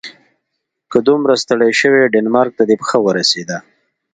که 0.91 0.97
دومره 1.07 1.33
ستړی 1.43 1.71
شوې 1.79 2.11
ډنمارک 2.13 2.51
ته 2.57 2.63
دې 2.69 2.75
پښه 2.81 2.97
ورسیده. 3.07 3.57